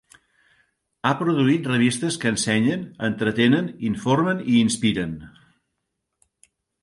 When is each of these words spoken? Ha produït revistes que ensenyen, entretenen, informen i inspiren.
Ha 1.07 1.11
produït 1.19 1.67
revistes 1.71 2.15
que 2.23 2.31
ensenyen, 2.35 2.87
entretenen, 3.09 3.69
informen 3.91 4.41
i 4.55 4.61
inspiren. 4.63 5.13